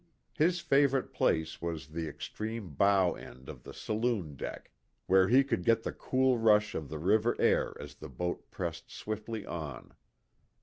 [0.33, 4.71] His favorite place was the extreme bow end of the "saloon deck"
[5.05, 8.89] where he could get the cool rush of the river air as the boat pressed
[8.89, 9.93] swiftly on.